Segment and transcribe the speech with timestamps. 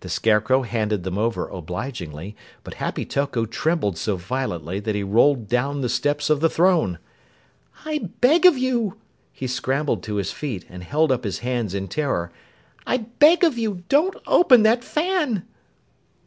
[0.00, 5.48] The Scarecrow handed them over obligingly, but Happy Toko trembled so violently that he rolled
[5.48, 6.98] down the steps of the throne.
[7.86, 8.98] "I beg of you!"
[9.32, 12.30] He scrambled to his feet and held up his hands in terror.
[12.86, 15.46] "I beg of you, don't open that fan!"